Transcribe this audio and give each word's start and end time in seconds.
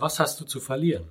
Was 0.00 0.18
hast 0.18 0.40
du 0.40 0.46
zu 0.46 0.60
verlieren? 0.60 1.10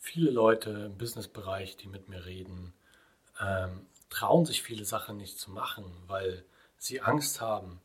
Viele 0.00 0.30
Leute 0.30 0.70
im 0.70 0.96
Businessbereich, 0.96 1.76
die 1.76 1.88
mit 1.88 2.08
mir 2.08 2.24
reden, 2.24 2.72
ähm, 3.38 3.86
trauen 4.08 4.46
sich 4.46 4.62
viele 4.62 4.86
Sachen 4.86 5.18
nicht 5.18 5.38
zu 5.38 5.50
machen, 5.50 5.84
weil 6.06 6.46
sie 6.78 7.02
Angst 7.02 7.42
haben, 7.42 7.82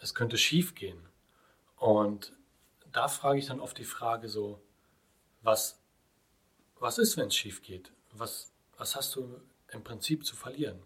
es 0.00 0.16
könnte 0.16 0.38
schief 0.38 0.74
gehen. 0.74 1.08
Und 1.76 2.32
da 2.90 3.06
frage 3.06 3.38
ich 3.38 3.46
dann 3.46 3.60
oft 3.60 3.78
die 3.78 3.84
Frage 3.84 4.28
so, 4.28 4.60
was, 5.44 5.78
was 6.80 6.98
ist, 6.98 7.16
wenn 7.16 7.28
es 7.28 7.36
schief 7.36 7.62
geht? 7.62 7.92
Was, 8.12 8.50
was 8.76 8.96
hast 8.96 9.14
du 9.14 9.40
im 9.68 9.84
Prinzip 9.84 10.24
zu 10.24 10.34
verlieren? 10.34 10.82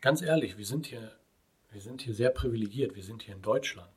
Ganz 0.00 0.22
ehrlich, 0.22 0.58
wir 0.58 0.66
sind 0.66 0.86
hier, 0.86 1.16
wir 1.70 1.80
sind 1.80 2.02
hier 2.02 2.14
sehr 2.14 2.30
privilegiert, 2.30 2.94
wir 2.94 3.02
sind 3.02 3.22
hier 3.22 3.34
in 3.34 3.42
Deutschland. 3.42 3.90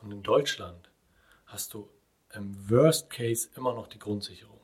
Und 0.00 0.12
in 0.12 0.22
Deutschland 0.22 0.90
hast 1.46 1.74
du 1.74 1.90
im 2.32 2.70
Worst 2.70 3.10
Case 3.10 3.48
immer 3.56 3.74
noch 3.74 3.88
die 3.88 3.98
Grundsicherung. 3.98 4.60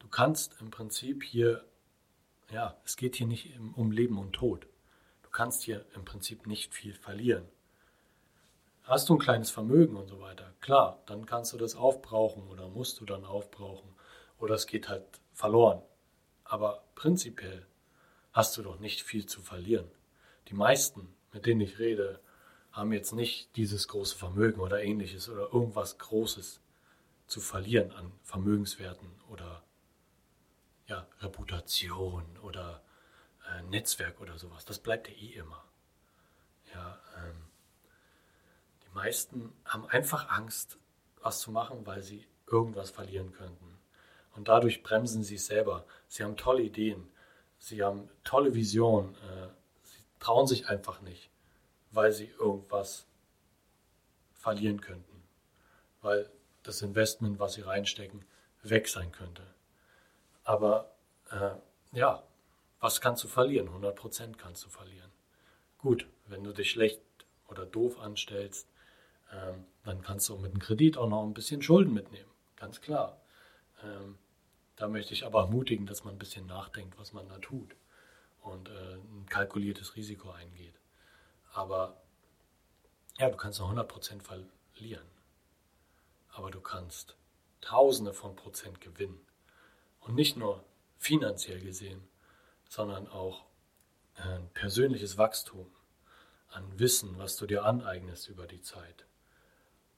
Du 0.00 0.08
kannst 0.08 0.60
im 0.60 0.70
Prinzip 0.70 1.22
hier, 1.22 1.64
ja, 2.50 2.76
es 2.84 2.96
geht 2.96 3.16
hier 3.16 3.26
nicht 3.26 3.56
um 3.76 3.92
Leben 3.92 4.18
und 4.18 4.32
Tod. 4.32 4.66
Du 5.22 5.30
kannst 5.30 5.62
hier 5.62 5.86
im 5.94 6.04
Prinzip 6.04 6.46
nicht 6.46 6.74
viel 6.74 6.94
verlieren. 6.94 7.46
Hast 8.82 9.08
du 9.08 9.14
ein 9.14 9.20
kleines 9.20 9.50
Vermögen 9.50 9.96
und 9.96 10.08
so 10.08 10.20
weiter, 10.20 10.51
klar, 10.62 11.02
dann 11.06 11.26
kannst 11.26 11.52
du 11.52 11.58
das 11.58 11.76
aufbrauchen 11.76 12.48
oder 12.48 12.68
musst 12.68 13.00
du 13.00 13.04
dann 13.04 13.26
aufbrauchen 13.26 13.94
oder 14.38 14.54
es 14.54 14.66
geht 14.66 14.88
halt 14.88 15.04
verloren. 15.34 15.82
Aber 16.44 16.84
prinzipiell 16.94 17.66
hast 18.32 18.56
du 18.56 18.62
doch 18.62 18.78
nicht 18.78 19.02
viel 19.02 19.26
zu 19.26 19.42
verlieren. 19.42 19.90
Die 20.48 20.54
meisten, 20.54 21.14
mit 21.32 21.44
denen 21.44 21.60
ich 21.60 21.78
rede, 21.78 22.20
haben 22.70 22.92
jetzt 22.92 23.12
nicht 23.12 23.54
dieses 23.56 23.88
große 23.88 24.16
Vermögen 24.16 24.60
oder 24.60 24.82
ähnliches 24.82 25.28
oder 25.28 25.52
irgendwas 25.52 25.98
Großes 25.98 26.60
zu 27.26 27.40
verlieren 27.40 27.92
an 27.92 28.12
Vermögenswerten 28.22 29.08
oder 29.28 29.62
ja, 30.86 31.06
Reputation 31.20 32.24
oder 32.42 32.82
äh, 33.48 33.62
Netzwerk 33.62 34.20
oder 34.20 34.38
sowas. 34.38 34.64
Das 34.64 34.78
bleibt 34.78 35.08
ja 35.08 35.14
eh 35.14 35.34
immer. 35.34 35.64
Ja, 36.74 36.98
ähm, 37.18 37.41
meisten 39.02 39.52
haben 39.64 39.86
einfach 39.86 40.30
Angst, 40.30 40.78
was 41.20 41.40
zu 41.40 41.50
machen, 41.50 41.84
weil 41.86 42.02
sie 42.02 42.24
irgendwas 42.46 42.90
verlieren 42.90 43.32
könnten. 43.32 43.78
Und 44.36 44.46
dadurch 44.46 44.82
bremsen 44.84 45.24
sie 45.24 45.34
es 45.34 45.46
selber. 45.46 45.84
Sie 46.06 46.22
haben 46.22 46.36
tolle 46.36 46.62
Ideen, 46.62 47.08
sie 47.58 47.82
haben 47.82 48.08
tolle 48.22 48.54
Visionen, 48.54 49.14
äh, 49.16 49.48
sie 49.82 50.04
trauen 50.20 50.46
sich 50.46 50.68
einfach 50.68 51.00
nicht, 51.00 51.30
weil 51.90 52.12
sie 52.12 52.28
irgendwas 52.38 53.06
verlieren 54.34 54.80
könnten. 54.80 55.22
Weil 56.00 56.30
das 56.62 56.80
Investment, 56.82 57.40
was 57.40 57.54
sie 57.54 57.62
reinstecken, 57.62 58.24
weg 58.62 58.88
sein 58.88 59.10
könnte. 59.10 59.42
Aber 60.44 60.94
äh, 61.30 61.50
ja, 61.92 62.22
was 62.78 63.00
kannst 63.00 63.24
du 63.24 63.28
verlieren? 63.28 63.68
100% 63.68 64.36
kannst 64.36 64.64
du 64.64 64.68
verlieren. 64.68 65.10
Gut, 65.78 66.06
wenn 66.26 66.44
du 66.44 66.52
dich 66.52 66.70
schlecht 66.70 67.02
oder 67.48 67.66
doof 67.66 67.98
anstellst, 67.98 68.68
ähm, 69.32 69.64
dann 69.84 70.02
kannst 70.02 70.28
du 70.28 70.36
mit 70.36 70.52
einem 70.52 70.60
Kredit 70.60 70.96
auch 70.96 71.08
noch 71.08 71.24
ein 71.24 71.34
bisschen 71.34 71.62
Schulden 71.62 71.92
mitnehmen. 71.92 72.30
Ganz 72.56 72.80
klar. 72.80 73.20
Ähm, 73.82 74.18
da 74.76 74.88
möchte 74.88 75.12
ich 75.12 75.24
aber 75.24 75.40
ermutigen, 75.40 75.86
dass 75.86 76.04
man 76.04 76.14
ein 76.14 76.18
bisschen 76.18 76.46
nachdenkt, 76.46 76.98
was 76.98 77.12
man 77.12 77.28
da 77.28 77.38
tut 77.38 77.74
und 78.42 78.68
äh, 78.68 78.94
ein 78.94 79.26
kalkuliertes 79.28 79.96
Risiko 79.96 80.30
eingeht. 80.30 80.74
Aber 81.52 82.02
ja, 83.18 83.30
du 83.30 83.36
kannst 83.36 83.60
noch 83.60 83.72
100% 83.72 84.22
verlieren. 84.22 85.06
Aber 86.30 86.50
du 86.50 86.60
kannst 86.60 87.16
Tausende 87.60 88.12
von 88.12 88.34
Prozent 88.34 88.80
gewinnen. 88.80 89.20
Und 90.00 90.16
nicht 90.16 90.36
nur 90.36 90.64
finanziell 90.98 91.60
gesehen, 91.60 92.02
sondern 92.68 93.06
auch 93.06 93.44
ein 94.16 94.48
persönliches 94.52 95.16
Wachstum 95.16 95.70
an 96.48 96.78
Wissen, 96.78 97.18
was 97.18 97.36
du 97.36 97.46
dir 97.46 97.64
aneignest 97.64 98.28
über 98.28 98.46
die 98.46 98.60
Zeit 98.60 99.06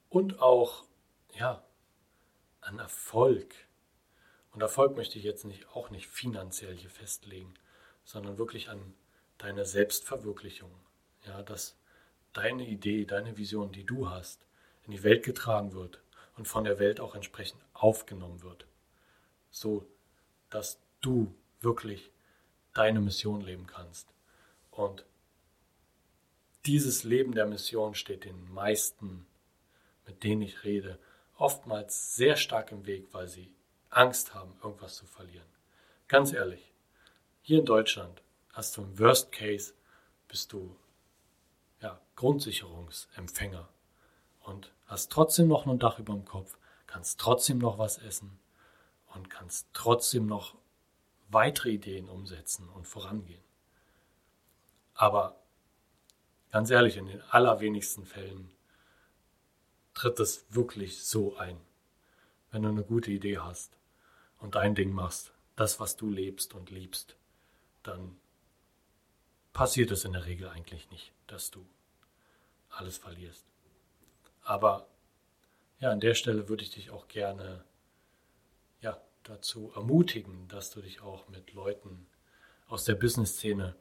und 0.09 0.39
auch 0.41 0.85
ja, 1.33 1.63
an 2.61 2.79
Erfolg. 2.79 3.53
Und 4.51 4.61
Erfolg 4.61 4.95
möchte 4.95 5.17
ich 5.17 5.25
jetzt 5.25 5.45
nicht, 5.45 5.67
auch 5.69 5.89
nicht 5.89 6.07
finanziell 6.07 6.75
hier 6.75 6.89
festlegen, 6.89 7.53
sondern 8.03 8.37
wirklich 8.37 8.69
an 8.69 8.93
deine 9.37 9.65
Selbstverwirklichung. 9.65 10.71
Ja, 11.25 11.41
dass 11.41 11.75
deine 12.33 12.67
Idee, 12.67 13.05
deine 13.05 13.37
Vision, 13.37 13.71
die 13.71 13.85
du 13.85 14.09
hast, 14.09 14.45
in 14.85 14.91
die 14.91 15.03
Welt 15.03 15.23
getragen 15.23 15.73
wird 15.73 16.01
und 16.37 16.47
von 16.47 16.63
der 16.63 16.79
Welt 16.79 16.99
auch 16.99 17.15
entsprechend 17.15 17.61
aufgenommen 17.73 18.43
wird. 18.43 18.67
So, 19.49 19.87
dass 20.49 20.79
du 21.01 21.33
wirklich 21.61 22.11
deine 22.73 22.99
Mission 22.99 23.41
leben 23.41 23.67
kannst. 23.67 24.07
Und 24.69 25.05
dieses 26.65 27.03
Leben 27.03 27.33
der 27.33 27.45
Mission 27.45 27.95
steht 27.95 28.25
den 28.25 28.53
meisten 28.53 29.25
mit 30.05 30.23
denen 30.23 30.41
ich 30.41 30.63
rede, 30.63 30.99
oftmals 31.37 32.15
sehr 32.15 32.35
stark 32.35 32.71
im 32.71 32.85
Weg, 32.85 33.13
weil 33.13 33.27
sie 33.27 33.53
Angst 33.89 34.33
haben, 34.33 34.53
irgendwas 34.63 34.95
zu 34.95 35.05
verlieren. 35.05 35.47
Ganz 36.07 36.33
ehrlich, 36.33 36.73
hier 37.41 37.59
in 37.59 37.65
Deutschland 37.65 38.21
hast 38.53 38.77
du 38.77 38.81
im 38.81 38.99
Worst 38.99 39.31
Case, 39.31 39.73
bist 40.27 40.53
du 40.53 40.75
ja, 41.81 41.99
Grundsicherungsempfänger 42.15 43.67
und 44.41 44.71
hast 44.85 45.11
trotzdem 45.11 45.47
noch 45.47 45.65
ein 45.65 45.79
Dach 45.79 45.99
über 45.99 46.13
dem 46.13 46.25
Kopf, 46.25 46.57
kannst 46.87 47.19
trotzdem 47.19 47.57
noch 47.57 47.77
was 47.77 47.97
essen 47.97 48.39
und 49.13 49.29
kannst 49.29 49.67
trotzdem 49.73 50.25
noch 50.25 50.55
weitere 51.29 51.71
Ideen 51.71 52.09
umsetzen 52.09 52.69
und 52.69 52.87
vorangehen. 52.87 53.43
Aber 54.93 55.39
ganz 56.51 56.69
ehrlich, 56.69 56.97
in 56.97 57.07
den 57.07 57.21
allerwenigsten 57.29 58.05
Fällen 58.05 58.54
tritt 59.95 60.19
es 60.19 60.45
wirklich 60.49 61.03
so 61.03 61.35
ein. 61.37 61.59
Wenn 62.51 62.61
du 62.61 62.69
eine 62.69 62.83
gute 62.83 63.11
Idee 63.11 63.39
hast 63.39 63.75
und 64.39 64.55
dein 64.55 64.75
Ding 64.75 64.93
machst, 64.93 65.33
das, 65.55 65.79
was 65.79 65.97
du 65.97 66.09
lebst 66.09 66.53
und 66.53 66.69
liebst, 66.69 67.15
dann 67.81 68.17
passiert 69.53 69.89
es 69.91 70.05
in 70.05 70.13
der 70.13 70.25
Regel 70.25 70.49
eigentlich 70.49 70.91
nicht, 70.91 71.11
dass 71.27 71.49
du 71.49 71.65
alles 72.69 72.97
verlierst. 72.97 73.45
Aber 74.43 74.87
ja, 75.79 75.91
an 75.91 75.99
der 75.99 76.13
Stelle 76.13 76.49
würde 76.49 76.63
ich 76.63 76.71
dich 76.71 76.91
auch 76.91 77.07
gerne 77.07 77.63
ja, 78.81 79.01
dazu 79.23 79.71
ermutigen, 79.75 80.47
dass 80.49 80.71
du 80.71 80.81
dich 80.81 81.01
auch 81.01 81.27
mit 81.29 81.53
Leuten 81.53 82.05
aus 82.67 82.83
der 82.83 82.95
Business-Szene 82.95 83.75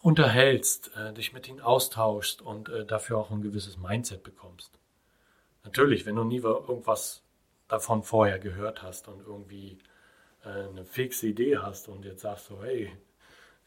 unterhältst, 0.00 0.94
äh, 0.96 1.12
dich 1.14 1.32
mit 1.32 1.48
ihnen 1.48 1.60
austauschst 1.60 2.42
und 2.42 2.68
äh, 2.68 2.84
dafür 2.84 3.18
auch 3.18 3.30
ein 3.30 3.42
gewisses 3.42 3.76
Mindset 3.76 4.22
bekommst. 4.22 4.78
Natürlich, 5.66 6.06
wenn 6.06 6.14
du 6.14 6.22
nie 6.22 6.38
irgendwas 6.38 7.24
davon 7.66 8.04
vorher 8.04 8.38
gehört 8.38 8.82
hast 8.82 9.08
und 9.08 9.20
irgendwie 9.26 9.78
äh, 10.44 10.48
eine 10.48 10.84
fixe 10.84 11.26
Idee 11.26 11.58
hast 11.58 11.88
und 11.88 12.04
jetzt 12.04 12.22
sagst 12.22 12.50
du, 12.50 12.62
hey, 12.62 12.92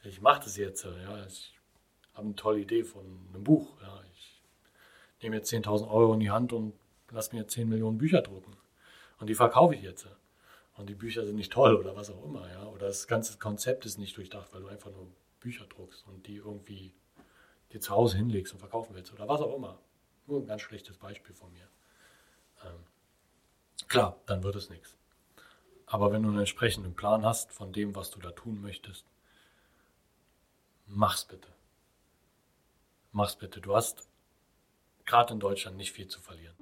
ich 0.04 0.22
mache 0.22 0.46
das 0.46 0.56
jetzt, 0.56 0.86
ja, 0.86 1.26
ich 1.26 1.54
habe 2.14 2.28
eine 2.28 2.36
tolle 2.38 2.62
Idee 2.62 2.86
von 2.86 3.04
einem 3.34 3.44
Buch, 3.44 3.82
ja, 3.82 4.02
ich 4.14 4.42
nehme 5.22 5.36
jetzt 5.36 5.52
10.000 5.52 5.92
Euro 5.92 6.14
in 6.14 6.22
die 6.22 6.32
Hand 6.32 6.54
und 6.54 6.74
lass 7.12 7.34
mir 7.34 7.46
10 7.46 7.68
Millionen 7.68 7.98
Bücher 7.98 8.22
drucken 8.22 8.56
und 9.20 9.28
die 9.28 9.36
verkaufe 9.36 9.76
ich 9.76 9.82
jetzt. 9.82 10.08
Und 10.78 10.88
die 10.88 10.96
Bücher 10.96 11.26
sind 11.26 11.36
nicht 11.36 11.52
toll 11.52 11.76
oder 11.76 11.98
was 11.98 12.10
auch 12.10 12.24
immer, 12.24 12.50
ja, 12.50 12.66
oder 12.68 12.88
das 12.88 13.08
ganze 13.08 13.38
Konzept 13.38 13.86
ist 13.86 13.98
nicht 13.98 14.16
durchdacht, 14.16 14.54
weil 14.54 14.62
du 14.62 14.68
einfach 14.70 14.92
nur 14.92 15.12
Bücher 15.42 15.66
druckst 15.66 16.08
und 16.08 16.26
die 16.28 16.38
irgendwie 16.38 16.94
dir 17.74 17.82
zu 17.82 17.92
Hause 17.92 18.16
hinlegst 18.16 18.54
und 18.54 18.60
verkaufen 18.60 18.96
willst 18.96 19.12
oder 19.12 19.28
was 19.28 19.42
auch 19.42 19.54
immer. 19.54 19.82
Nur 20.28 20.40
ein 20.40 20.48
ganz 20.48 20.62
schlechtes 20.62 20.98
Beispiel 20.98 21.36
von 21.36 21.52
mir 21.52 21.68
ähm, 22.64 23.88
klar, 23.88 24.18
dann 24.26 24.44
wird 24.44 24.56
es 24.56 24.70
nichts. 24.70 24.96
Aber 25.86 26.12
wenn 26.12 26.24
du 26.24 26.30
einen 26.30 26.40
entsprechenden 26.40 26.94
Plan 26.94 27.26
hast 27.26 27.52
von 27.52 27.74
dem, 27.74 27.96
was 27.96 28.12
du 28.12 28.20
da 28.20 28.32
tun 28.32 28.62
möchtest, 28.62 29.06
mach's 30.86 31.26
bitte. 31.26 31.50
Mach's 33.12 33.36
bitte. 33.36 33.60
Du 33.60 33.76
hast 33.76 34.08
gerade 35.06 35.34
in 35.34 35.40
Deutschland 35.40 35.78
nicht 35.78 35.92
viel 35.92 36.08
zu 36.08 36.22
verlieren. 36.22 36.56